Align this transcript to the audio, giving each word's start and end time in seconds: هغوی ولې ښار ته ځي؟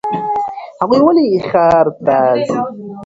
هغوی 0.81 0.99
ولې 1.03 1.27
ښار 1.49 1.85
ته 2.05 2.17
ځي؟ 2.47 2.55